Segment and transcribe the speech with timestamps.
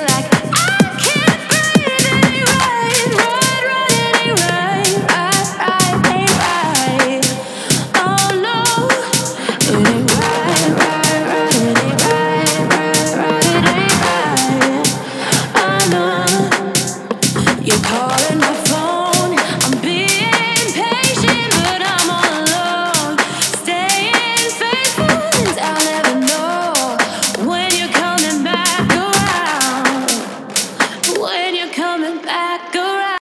[0.00, 0.37] like